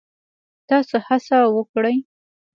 [0.69, 1.97] تاسو هڅه وکړئ